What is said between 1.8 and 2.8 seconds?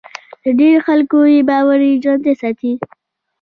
یې ژوندی ساتي.